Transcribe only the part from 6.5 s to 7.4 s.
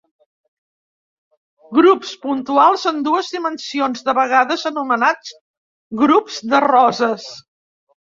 de roses.